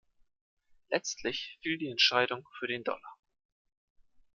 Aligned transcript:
Letztlich 0.89 1.59
fiel 1.61 1.77
die 1.77 1.91
Entscheidung 1.91 2.49
für 2.57 2.65
den 2.65 2.83
"Dollar". 2.83 3.19